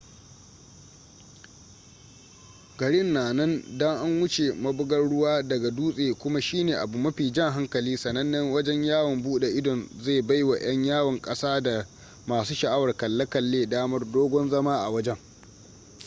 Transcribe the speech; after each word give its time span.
garin 2.77 3.13
na 3.13 3.33
nan 3.33 3.63
da 3.77 4.01
an 4.01 4.21
wuce 4.21 4.53
mabugar 4.53 4.99
ruwa 4.99 5.41
daga 5.43 5.71
dutse 5.71 6.13
kuma 6.19 6.41
shine 6.41 6.75
abu 6.75 6.97
mafi 6.97 7.31
jan 7.31 7.51
hankali 7.53 7.97
sanannen 7.97 8.51
wajen 8.51 8.83
yawon 8.83 9.23
bude 9.23 9.47
idon 9.57 9.89
zai 10.01 10.21
baiwa 10.21 10.59
yan 10.59 10.83
yawon 10.85 11.21
kasada 11.21 11.71
da 11.71 11.87
masu 12.27 12.55
sha'awar 12.55 12.97
kalle-kalle 12.97 13.65
damar 13.69 14.11
dogon 14.11 14.49
zama 14.49 14.77
a 14.83 14.89
wajen 14.89 15.17